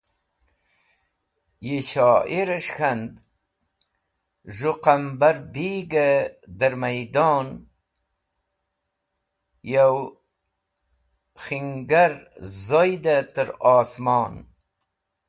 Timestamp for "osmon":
13.75-14.33